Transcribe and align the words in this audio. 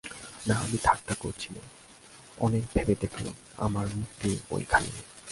না, 0.47 0.55
আমি 0.55 0.77
ঠাট্টা 0.83 1.15
করছি 1.19 1.47
নে, 1.53 1.61
অনেক 2.37 2.63
ভেবে 2.73 2.95
দেখলুম 3.01 3.33
আমার 3.57 3.87
মুক্তি 3.95 4.39
ঐখানেই। 4.51 5.01